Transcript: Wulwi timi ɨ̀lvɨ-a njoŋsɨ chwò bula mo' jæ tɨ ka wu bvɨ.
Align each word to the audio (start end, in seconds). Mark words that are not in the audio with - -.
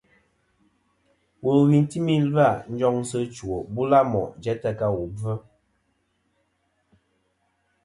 Wulwi 1.43 1.77
timi 1.89 2.13
ɨ̀lvɨ-a 2.21 2.49
njoŋsɨ 2.71 3.19
chwò 3.35 3.55
bula 3.73 3.99
mo' 4.11 4.33
jæ 4.43 4.53
tɨ 4.61 4.69
ka 4.79 4.87
wu 4.95 5.05
bvɨ. 5.13 5.33